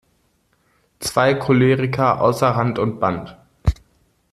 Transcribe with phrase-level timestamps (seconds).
[0.97, 3.37] Zwei Choleriker außer Rand und Band!